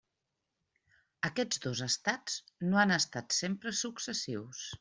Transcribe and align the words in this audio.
Aquests 1.29 1.61
dos 1.67 1.83
estats 1.89 2.39
no 2.73 2.83
han 2.85 2.97
estat 2.99 3.39
sempre 3.43 3.79
successius. 3.85 4.69